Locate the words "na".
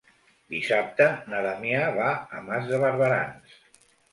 1.33-1.43